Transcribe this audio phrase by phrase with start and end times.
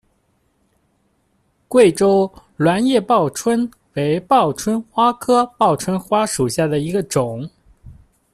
[1.67, 7.47] 贵州卵叶报春为报春花科报春花属下的一个种。